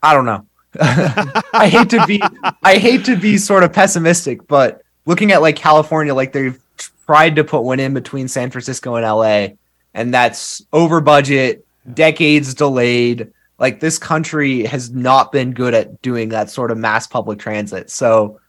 [0.02, 0.46] I don't know.
[0.80, 2.22] I hate to be
[2.62, 6.60] I hate to be sort of pessimistic, but looking at like California, like they've
[7.08, 9.56] tried to put one in between San Francisco and LA,
[9.96, 13.32] and that's over budget decades delayed.
[13.58, 17.90] Like this country has not been good at doing that sort of mass public transit.
[17.90, 18.40] So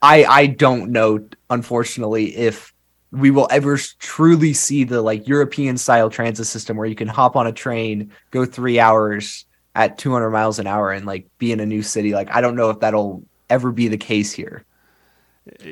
[0.00, 2.72] I I don't know, unfortunately, if
[3.10, 7.36] we will ever truly see the like European style transit system where you can hop
[7.36, 11.60] on a train, go three hours at 200 miles an hour, and like be in
[11.60, 12.12] a new city.
[12.12, 14.64] Like I don't know if that'll ever be the case here.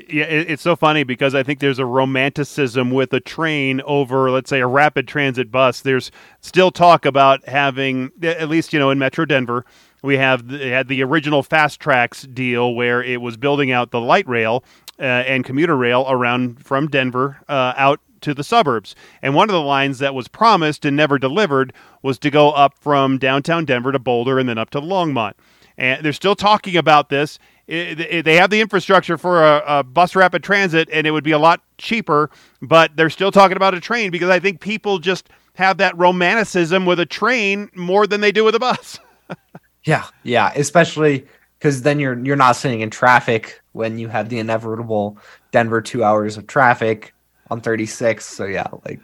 [0.08, 4.50] Yeah, it's so funny because I think there's a romanticism with a train over, let's
[4.50, 5.80] say, a rapid transit bus.
[5.80, 9.64] There's still talk about having, at least you know, in Metro Denver,
[10.02, 14.00] we have the, had the original Fast Tracks deal where it was building out the
[14.00, 14.64] light rail
[14.98, 18.96] uh, and commuter rail around from Denver uh, out to the suburbs.
[19.22, 22.76] And one of the lines that was promised and never delivered was to go up
[22.76, 25.34] from downtown Denver to Boulder and then up to Longmont.
[25.78, 27.38] And they're still talking about this
[27.70, 31.38] they have the infrastructure for a, a, bus rapid transit, and it would be a
[31.38, 32.28] lot cheaper.
[32.60, 36.84] But they're still talking about a train because I think people just have that romanticism
[36.84, 38.98] with a train more than they do with a bus.
[39.84, 41.26] yeah, yeah, especially
[41.58, 45.16] because then you're you're not sitting in traffic when you have the inevitable
[45.52, 47.14] Denver two hours of traffic
[47.50, 48.24] on 36.
[48.24, 49.00] So yeah, like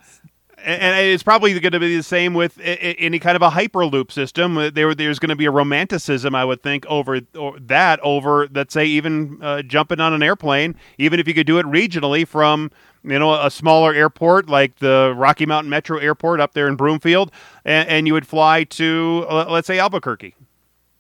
[0.67, 4.59] and it's probably going to be the same with any kind of a hyperloop system.
[4.59, 8.75] Uh, there, there's going to be a romanticism, I would think, over that over, let's
[8.75, 12.73] say, even uh, jumping on an airplane, even if you could do it regionally from,
[13.05, 17.31] you know, a smaller airport like the Rocky Mountain Metro Airport up there in Broomfield,
[17.65, 20.35] and, and you would fly to, uh, let's say, Albuquerque.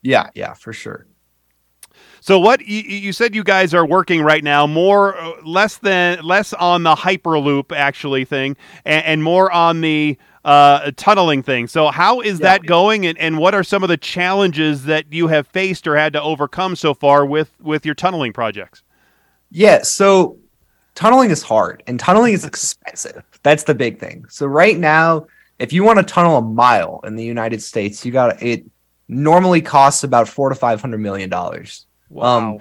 [0.02, 1.07] Yeah, yeah, for sure.
[2.20, 6.22] So what you, you, said you guys are working right now more uh, less than
[6.24, 11.66] less on the hyperloop actually thing and, and more on the uh, tunneling thing.
[11.66, 12.44] So how is yeah.
[12.44, 15.96] that going and, and what are some of the challenges that you have faced or
[15.96, 18.82] had to overcome so far with with your tunneling projects?
[19.50, 20.38] Yeah, so
[20.94, 23.22] tunneling is hard and tunneling is expensive.
[23.42, 24.26] That's the big thing.
[24.28, 25.26] So right now,
[25.59, 28.64] if you want to tunnel a mile in the United States, you got it
[29.09, 31.86] normally costs about 4 to 500 million dollars.
[32.10, 32.38] Wow.
[32.38, 32.58] Um,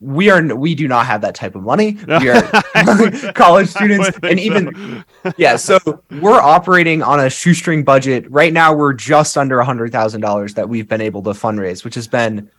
[0.00, 1.98] we are we do not have that type of money.
[2.06, 2.42] We are
[3.34, 5.32] college students, and even so.
[5.36, 5.56] yeah.
[5.56, 5.78] So
[6.20, 8.72] we're operating on a shoestring budget right now.
[8.72, 12.06] We're just under a hundred thousand dollars that we've been able to fundraise, which has
[12.06, 12.50] been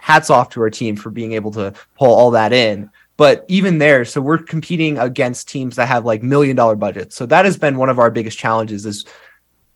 [0.00, 2.90] hats off to our team for being able to pull all that in.
[3.16, 7.16] But even there, so we're competing against teams that have like million dollar budgets.
[7.16, 9.04] So that has been one of our biggest challenges is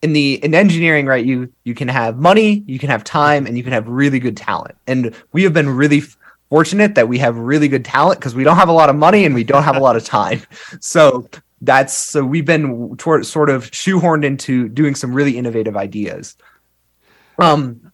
[0.07, 3.57] in the in engineering right you you can have money you can have time and
[3.57, 4.77] you can have really good talent.
[4.87, 6.03] And we have been really
[6.49, 9.25] fortunate that we have really good talent because we don't have a lot of money
[9.25, 10.43] and we don't have a lot of time.
[10.81, 11.29] So
[11.61, 16.37] that's so we've been toward, sort of shoehorned into doing some really innovative ideas.
[17.39, 17.91] Um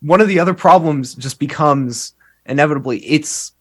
[0.00, 3.52] one of the other problems just becomes inevitably it's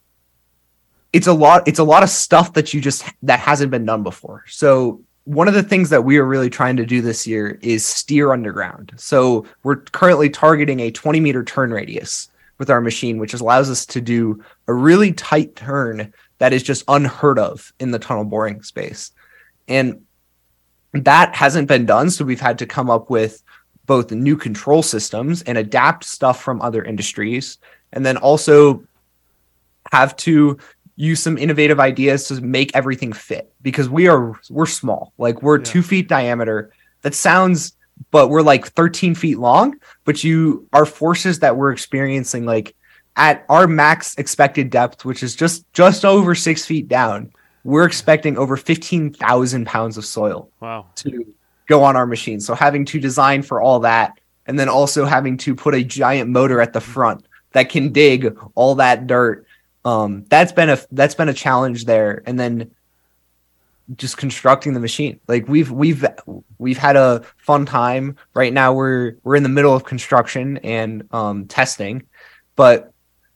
[1.11, 4.03] it's a lot it's a lot of stuff that you just that hasn't been done
[4.03, 4.43] before.
[4.47, 7.85] So one of the things that we are really trying to do this year is
[7.85, 8.93] steer underground.
[8.95, 13.85] So we're currently targeting a 20 meter turn radius with our machine, which allows us
[13.87, 18.61] to do a really tight turn that is just unheard of in the tunnel boring
[18.61, 19.11] space.
[19.67, 20.05] And
[20.93, 22.09] that hasn't been done.
[22.11, 23.43] So we've had to come up with
[23.85, 27.57] both new control systems and adapt stuff from other industries,
[27.93, 28.83] and then also
[29.91, 30.57] have to
[30.95, 35.13] use some innovative ideas to make everything fit because we are we're small.
[35.17, 35.65] Like we're yeah.
[35.65, 36.71] two feet diameter.
[37.01, 37.75] That sounds
[38.11, 42.75] but we're like 13 feet long but you our forces that we're experiencing like
[43.15, 47.31] at our max expected depth which is just just over six feet down
[47.65, 50.85] we're expecting over 15,000 pounds of soil wow.
[50.95, 51.25] to
[51.67, 52.39] go on our machine.
[52.39, 56.29] So having to design for all that and then also having to put a giant
[56.29, 59.44] motor at the front that can dig all that dirt
[59.85, 62.23] um, that's been a that's been a challenge there.
[62.25, 62.71] And then
[63.95, 65.19] just constructing the machine.
[65.27, 66.05] Like we've we've
[66.57, 68.17] we've had a fun time.
[68.33, 72.03] Right now we're we're in the middle of construction and um, testing.
[72.55, 72.91] But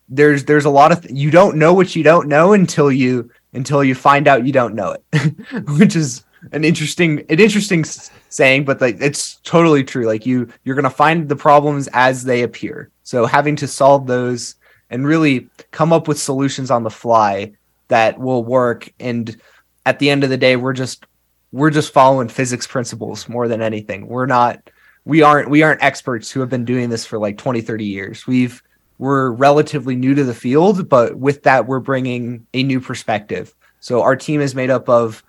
[0.09, 3.29] there's there's a lot of th- you don't know what you don't know until you
[3.53, 5.35] until you find out you don't know it.
[5.77, 7.83] Which is an interesting an interesting
[8.29, 10.05] saying but like it's totally true.
[10.05, 12.89] Like you you're going to find the problems as they appear.
[13.03, 14.55] So having to solve those
[14.89, 17.53] and really come up with solutions on the fly
[17.89, 18.91] that will work.
[18.99, 19.39] And
[19.85, 21.05] at the end of the day we're just
[21.51, 24.07] we're just following physics principles more than anything.
[24.07, 24.69] We're not
[25.05, 28.27] we aren't we aren't experts who have been doing this for like 20 30 years.
[28.27, 28.61] We've
[28.97, 33.53] we're relatively new to the field but with that we're bringing a new perspective.
[33.79, 35.23] So our team is made up of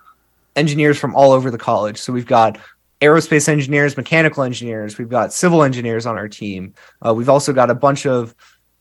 [0.57, 1.99] engineers from all over the college.
[1.99, 2.59] So we've got
[3.01, 6.75] aerospace engineers mechanical engineers we've got civil engineers on our team.
[7.05, 8.35] Uh, we've also got a bunch of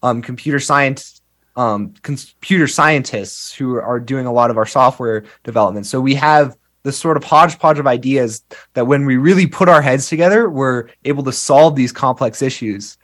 [0.04, 1.22] um, computer science
[1.56, 5.86] um, computer scientists who are doing a lot of our software development.
[5.88, 8.44] So we have this sort of hodgepodge of ideas
[8.76, 12.98] that when we really put our heads together, we're able to solve these complex issues.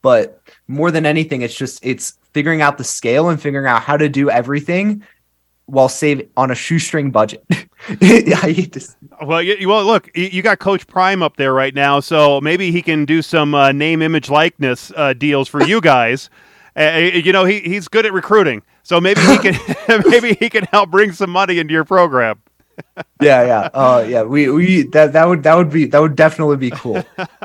[0.00, 3.96] But more than anything, it's just it's figuring out the scale and figuring out how
[3.96, 5.02] to do everything
[5.68, 7.44] while save on a shoestring budget.
[9.22, 12.80] well, you, well, look, you got Coach Prime up there right now, so maybe he
[12.80, 16.30] can do some uh, name, image, likeness uh, deals for you guys.
[16.74, 20.64] uh, you know, he, he's good at recruiting, so maybe he can maybe he can
[20.64, 22.40] help bring some money into your program
[23.20, 24.22] yeah, yeah, uh, yeah.
[24.22, 27.02] We we that that would that would be that would definitely be cool.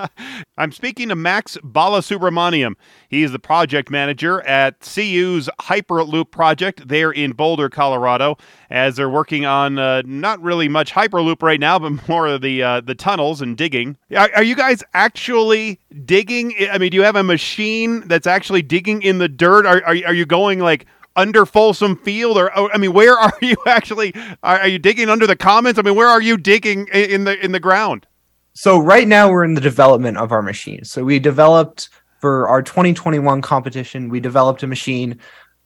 [0.57, 2.75] I'm speaking to Max Balasubramaniam.
[3.09, 8.37] He is the project manager at CU's Hyperloop project there in Boulder, Colorado,
[8.69, 12.61] as they're working on uh, not really much Hyperloop right now, but more of the
[12.61, 13.97] uh, the tunnels and digging.
[14.15, 16.53] Are, are you guys actually digging?
[16.71, 19.65] I mean, do you have a machine that's actually digging in the dirt?
[19.65, 23.33] Are are, are you going like under Folsom Field, or, oh, I mean, where are
[23.41, 24.13] you actually?
[24.43, 25.79] Are, are, you digging under the comments?
[25.79, 28.07] I mean, where are you digging in the in the ground?
[28.53, 30.83] So right now we're in the development of our machine.
[30.83, 34.09] So we developed for our 2021 competition.
[34.09, 35.19] We developed a machine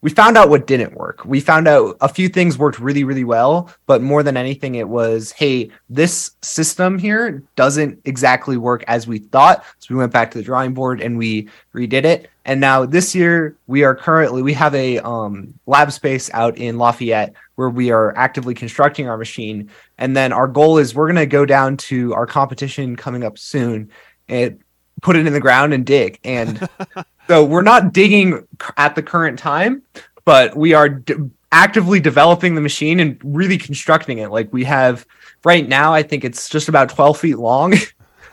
[0.07, 1.25] we found out what didn't work.
[1.25, 4.87] We found out a few things worked really, really well, but more than anything, it
[4.87, 9.65] was, hey, this system here doesn't exactly work as we thought.
[9.79, 12.29] So we went back to the drawing board and we redid it.
[12.45, 16.77] And now this year, we are currently we have a um, lab space out in
[16.77, 19.69] Lafayette where we are actively constructing our machine.
[19.97, 23.37] And then our goal is we're going to go down to our competition coming up
[23.37, 23.91] soon
[24.29, 24.63] and
[25.01, 26.17] put it in the ground and dig.
[26.23, 26.65] And
[27.27, 29.83] So we're not digging at the current time,
[30.25, 31.15] but we are d-
[31.51, 34.31] actively developing the machine and really constructing it.
[34.31, 35.05] Like we have
[35.43, 37.73] right now, I think it's just about 12 feet long.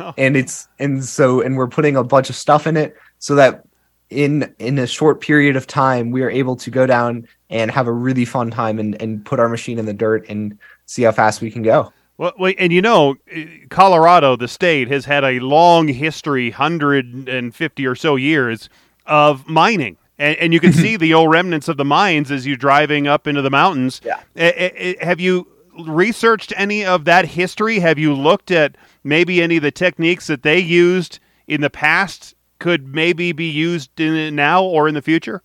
[0.01, 0.13] Oh.
[0.19, 3.65] and it's and so and we're putting a bunch of stuff in it so that
[4.11, 7.87] in in a short period of time we are able to go down and have
[7.87, 11.13] a really fun time and, and put our machine in the dirt and see how
[11.13, 11.93] fast we can go.
[12.19, 17.29] Well, wait, and you know, eh, Colorado, the state, has had a long history, hundred
[17.29, 18.69] and fifty or so years
[19.07, 19.97] of mining.
[20.19, 20.81] And, and you can mm-hmm.
[20.81, 24.01] see the old remnants of the mines as you're driving up into the mountains.
[24.05, 24.21] Yeah.
[24.37, 25.47] A- a- have you
[25.81, 27.81] researched any of that history?
[27.81, 32.35] Have you looked at maybe any of the techniques that they used in the past
[32.59, 35.43] could maybe be used in now or in the future?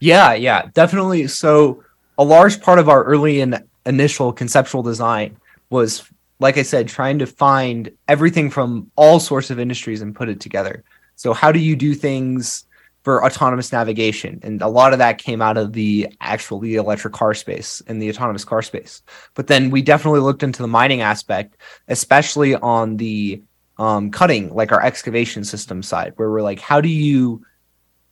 [0.00, 1.26] Yeah, yeah, definitely.
[1.28, 1.82] So
[2.18, 5.36] a large part of our early and initial conceptual design
[5.70, 6.04] was,
[6.40, 10.40] like I said, trying to find everything from all sorts of industries and put it
[10.40, 10.84] together.
[11.14, 12.64] So how do you do things
[13.06, 14.40] for autonomous navigation?
[14.42, 18.02] And a lot of that came out of the actual the electric car space and
[18.02, 19.00] the autonomous car space.
[19.34, 21.56] But then we definitely looked into the mining aspect,
[21.86, 23.44] especially on the
[23.78, 27.46] um, cutting, like our excavation system side, where we're like, how do you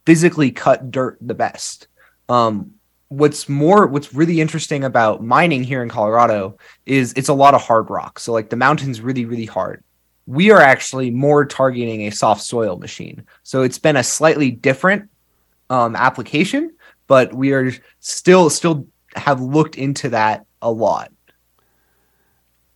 [0.06, 1.88] physically cut dirt the best?
[2.28, 2.74] Um,
[3.08, 6.56] what's more what's really interesting about mining here in Colorado
[6.86, 8.20] is it's a lot of hard rock.
[8.20, 9.82] So like the mountain's really really hard
[10.26, 13.24] we are actually more targeting a soft soil machine.
[13.42, 15.08] So it's been a slightly different
[15.70, 16.72] um, application,
[17.06, 21.12] but we are still still have looked into that a lot.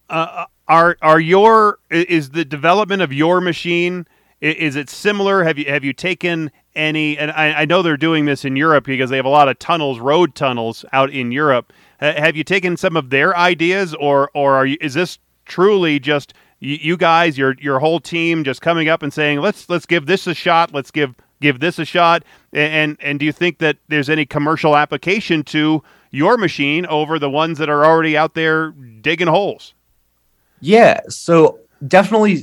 [0.08, 4.06] Uh, are are your is the development of your machine
[4.40, 5.42] is it similar?
[5.42, 7.18] Have you have you taken any?
[7.18, 9.58] And I, I know they're doing this in Europe because they have a lot of
[9.58, 11.72] tunnels, road tunnels out in Europe.
[11.98, 16.34] have you taken some of their ideas, or or are you, is this truly just
[16.60, 20.26] you, guys, your your whole team, just coming up and saying, let's let's give this
[20.26, 24.10] a shot, let's give give this a shot, and and, do you think that there's
[24.10, 29.28] any commercial application to your machine over the ones that are already out there digging
[29.28, 29.74] holes?
[30.60, 32.42] Yeah, so definitely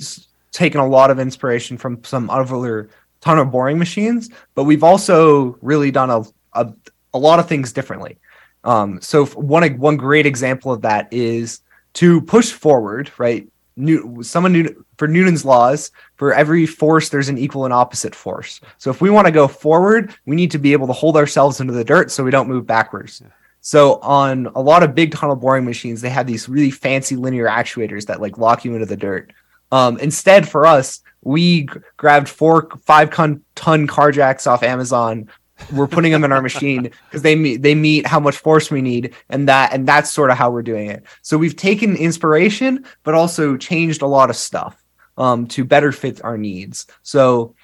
[0.51, 2.89] taken a lot of inspiration from some other
[3.19, 6.21] tunnel boring machines, but we've also really done a,
[6.53, 6.71] a,
[7.13, 8.17] a lot of things differently.
[8.63, 11.59] Um, so one one great example of that is
[11.95, 13.47] to push forward, right?
[13.77, 18.61] New, someone new, for Newton's laws, for every force, there's an equal and opposite force.
[18.77, 21.59] So if we want to go forward, we need to be able to hold ourselves
[21.59, 23.21] into the dirt so we don't move backwards.
[23.21, 23.31] Yeah.
[23.59, 27.47] So on a lot of big tunnel boring machines, they have these really fancy linear
[27.47, 29.33] actuators that like lock you into the dirt.
[29.71, 35.29] Um, instead, for us, we g- grabbed four five ton, ton car jacks off Amazon.
[35.73, 38.81] We're putting them in our machine because they meet they meet how much force we
[38.81, 41.03] need, and that and that's sort of how we're doing it.
[41.21, 44.83] So we've taken inspiration, but also changed a lot of stuff
[45.17, 46.87] um, to better fit our needs.
[47.03, 47.55] So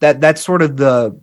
[0.00, 1.18] that that's sort of the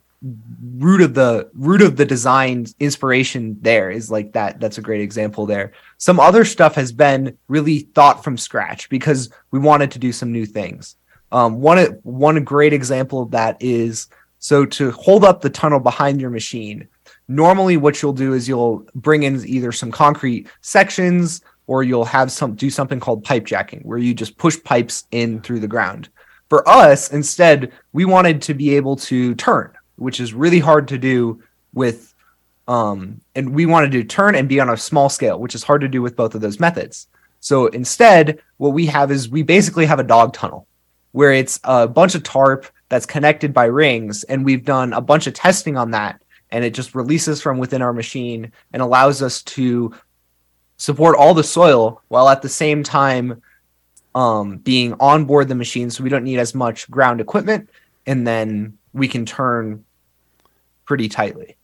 [0.76, 5.02] root of the root of the design inspiration there is like that that's a great
[5.02, 10.00] example there some other stuff has been really thought from scratch because we wanted to
[10.00, 10.96] do some new things
[11.32, 14.08] um, one one great example of that is
[14.40, 16.88] so to hold up the tunnel behind your machine
[17.28, 22.32] normally what you'll do is you'll bring in either some concrete sections or you'll have
[22.32, 26.10] some do something called pipe jacking where you just push pipes in through the ground.
[26.50, 30.98] For us instead we wanted to be able to turn which is really hard to
[30.98, 31.42] do
[31.74, 32.14] with
[32.68, 35.82] um and we wanted to turn and be on a small scale which is hard
[35.82, 37.08] to do with both of those methods.
[37.40, 40.68] So instead what we have is we basically have a dog tunnel
[41.14, 45.28] where it's a bunch of tarp that's connected by rings and we've done a bunch
[45.28, 46.22] of testing on that
[46.52, 49.94] and it just releases from within our machine and allows us to
[50.78, 53.42] support all the soil while at the same time
[54.14, 57.70] um, being on board the machine so we don't need as much ground equipment
[58.06, 59.84] and then we can turn
[60.86, 61.58] pretty tightly.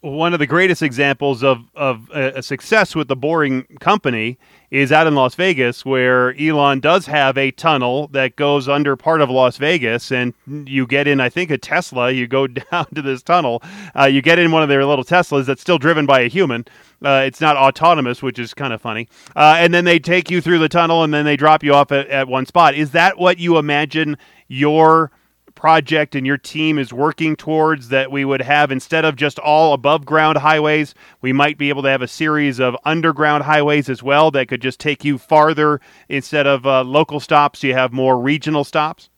[0.00, 4.36] One of the greatest examples of, of a success with the boring company
[4.68, 9.20] is out in Las Vegas, where Elon does have a tunnel that goes under part
[9.20, 12.10] of Las Vegas, and you get in, I think, a Tesla.
[12.10, 13.62] You go down to this tunnel.
[13.96, 16.64] Uh, you get in one of their little Teslas that's still driven by a human.
[17.04, 19.08] Uh, it's not autonomous, which is kind of funny.
[19.36, 21.92] Uh, and then they take you through the tunnel, and then they drop you off
[21.92, 22.74] at, at one spot.
[22.74, 24.18] Is that what you imagine
[24.48, 25.12] your
[25.56, 29.72] project and your team is working towards that we would have instead of just all
[29.72, 34.02] above ground highways, we might be able to have a series of underground highways as
[34.02, 37.64] well that could just take you farther instead of uh, local stops.
[37.64, 39.10] You have more regional stops.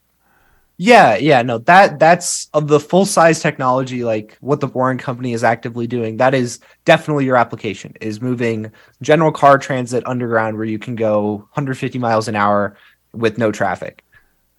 [0.81, 5.33] Yeah, yeah, no, that that's of the full size technology, like what the Boring Company
[5.33, 6.19] is actively doing.
[6.19, 8.71] That is definitely your application is moving
[9.03, 12.77] general car transit underground where you can go 150 miles an hour
[13.13, 14.05] with no traffic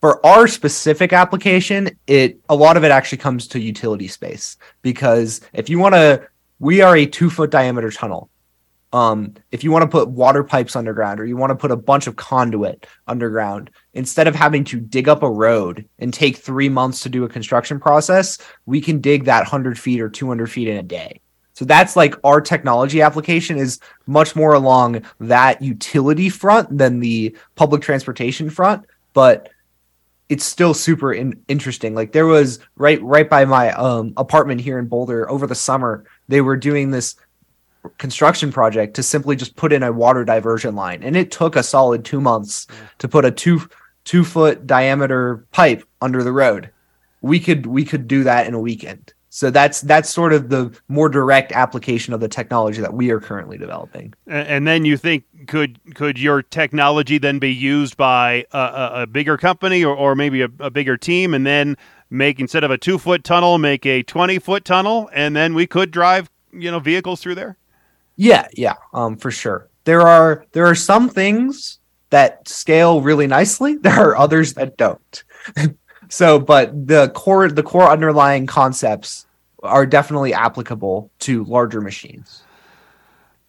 [0.02, 5.42] for our specific application, it a lot of it actually comes to utility space because
[5.54, 6.28] if you want to,
[6.60, 8.30] we are a two foot diameter tunnel.
[8.92, 11.76] Um, if you want to put water pipes underground or you want to put a
[11.76, 16.70] bunch of conduit underground, instead of having to dig up a road and take three
[16.70, 20.68] months to do a construction process, we can dig that 100 feet or 200 feet
[20.68, 21.22] in a day.
[21.54, 27.36] So that's like our technology application is much more along that utility front than the
[27.56, 28.86] public transportation front.
[29.14, 29.50] But
[30.30, 31.96] it's still super in- interesting.
[31.96, 36.06] Like there was right right by my um, apartment here in Boulder over the summer,
[36.28, 37.16] they were doing this
[37.98, 41.64] construction project to simply just put in a water diversion line, and it took a
[41.64, 42.68] solid two months
[43.00, 43.68] to put a two
[44.06, 46.70] two foot diameter pipe under the road.
[47.22, 49.14] We could we could do that in a weekend.
[49.30, 53.20] So that's that's sort of the more direct application of the technology that we are
[53.20, 54.14] currently developing.
[54.26, 59.38] And then you think could could your technology then be used by a, a bigger
[59.38, 61.78] company or, or maybe a, a, bigger team, and then
[62.10, 65.68] make instead of a two foot tunnel, make a twenty foot tunnel, and then we
[65.68, 67.58] could drive you know vehicles through there.
[68.16, 69.70] Yeah, yeah, um, for sure.
[69.84, 73.78] There are there are some things that scale really nicely.
[73.82, 75.24] There are others that don't.
[76.10, 79.26] So but the core the core underlying concepts
[79.64, 82.44] are definitely applicable to larger machines.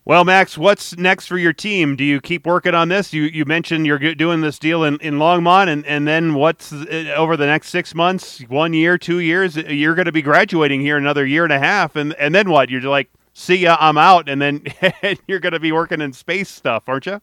[0.04, 1.96] Well max what's next for your team?
[1.96, 3.12] Do you keep working on this?
[3.12, 7.12] You you mentioned you're doing this deal in, in longmont and, and then what's uh,
[7.16, 10.96] over the next six months one year two years you're going to be graduating here
[10.96, 12.70] another year and a half and, and then what?
[12.70, 14.62] You're like see ya i'm out and then
[15.26, 17.20] you're going to be working in space stuff aren't you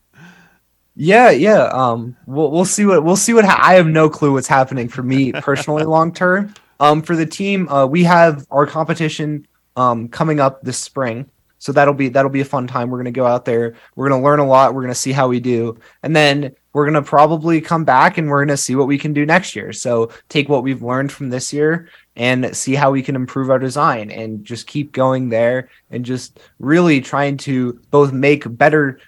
[1.00, 1.66] Yeah, yeah.
[1.66, 4.88] Um, we'll we'll see what we'll see what ha- I have no clue what's happening
[4.90, 6.56] for me personally long term.
[6.80, 11.30] Um, for the team, uh, we have our competition um coming up this spring,
[11.60, 12.90] so that'll be that'll be a fun time.
[12.90, 13.76] We're gonna go out there.
[13.96, 14.74] We're gonna learn a lot.
[14.74, 18.44] We're gonna see how we do, and then we're gonna probably come back and we're
[18.44, 19.74] gonna see what we can do next year.
[19.74, 23.60] So take what we've learned from this year and see how we can improve our
[23.60, 29.00] design and just keep going there and just really trying to both make better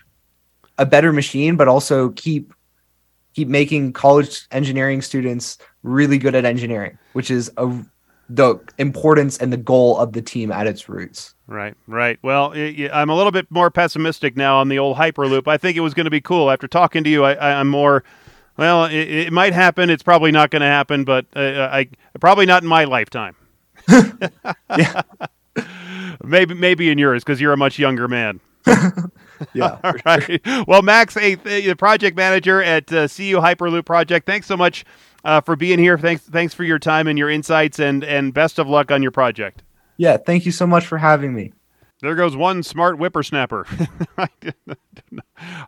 [0.79, 2.53] a better machine, but also keep
[3.35, 7.85] keep making college engineering students really good at engineering, which is a
[8.29, 11.33] the importance and the goal of the team at its roots.
[11.47, 12.19] Right, right.
[12.21, 15.47] Well, I'm a little bit more pessimistic now on the old Hyperloop.
[15.47, 16.51] I think it was going to be cool.
[16.51, 18.03] After talking to you, I, am more.
[18.55, 19.89] Well, it, it, might happen.
[19.89, 21.87] It's probably not going to happen, but uh, I
[22.19, 23.35] probably not in my lifetime.
[23.89, 25.01] yeah.
[26.23, 28.39] maybe, maybe in yours because you're a much younger man.
[29.53, 29.77] Yeah.
[29.83, 30.41] All right.
[30.67, 31.37] Well, Max, a,
[31.69, 34.25] a project manager at uh, CU Hyperloop Project.
[34.25, 34.85] Thanks so much
[35.23, 35.97] uh, for being here.
[35.97, 39.11] Thanks, thanks for your time and your insights, and and best of luck on your
[39.11, 39.63] project.
[39.97, 41.53] Yeah, thank you so much for having me.
[42.01, 43.65] There goes one smart whippersnapper.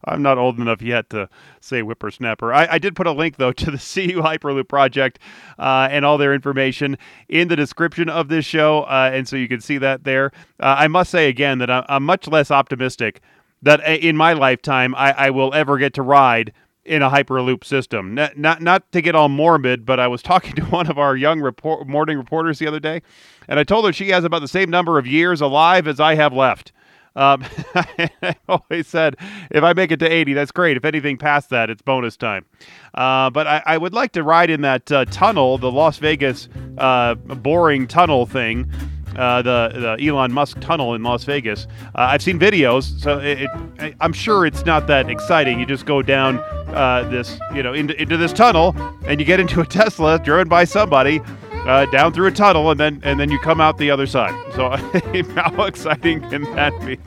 [0.06, 1.28] I'm not old enough yet to
[1.60, 2.54] say whippersnapper.
[2.54, 5.20] I, I did put a link, though, to the CU Hyperloop project
[5.60, 8.84] uh, and all their information in the description of this show.
[8.84, 10.32] Uh, and so you can see that there.
[10.60, 13.22] Uh, I must say again that I'm, I'm much less optimistic
[13.62, 16.54] that uh, in my lifetime I, I will ever get to ride
[16.86, 18.16] in a hyperloop system.
[18.16, 21.16] Not, not not to get all morbid, but I was talking to one of our
[21.16, 23.02] young report, morning reporters the other day,
[23.48, 26.16] and I told her she has about the same number of years alive as I
[26.16, 26.72] have left.
[27.14, 27.44] Um,
[27.76, 29.18] I always said
[29.52, 30.78] if I make it to 80, that's great.
[30.78, 32.46] If anything past that, it's bonus time.
[32.94, 36.48] Uh, but I, I, would like to ride in that uh, tunnel, the Las Vegas
[36.78, 38.72] uh, boring tunnel thing
[39.18, 41.68] uh, the the Elon Musk tunnel in Las Vegas.
[41.95, 43.49] Uh, I've seen videos, so it,
[43.80, 45.59] it, I'm sure it's not that exciting.
[45.59, 46.39] You just go down
[46.70, 50.47] uh, this, you know, into, into this tunnel, and you get into a Tesla driven
[50.47, 51.22] by somebody.
[51.66, 54.34] Uh, down through a tunnel and then and then you come out the other side.
[54.55, 54.70] So
[55.36, 56.97] how exciting can that be?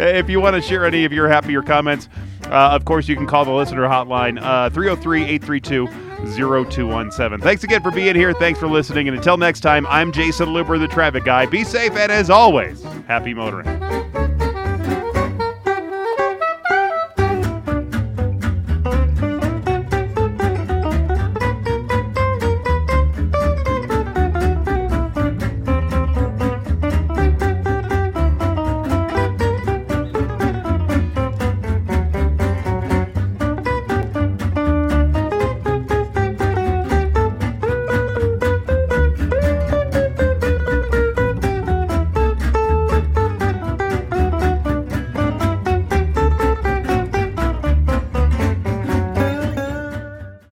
[0.00, 2.08] If you want to share any of your happier comments,
[2.44, 4.38] uh, of course you can call the listener hotline
[4.70, 7.40] 303-832 0217.
[7.40, 8.32] Thanks again for being here.
[8.32, 9.08] Thanks for listening.
[9.08, 11.46] And until next time, I'm Jayson Luber, the traffic guy.
[11.46, 14.23] Be safe, and as always, happy motoring.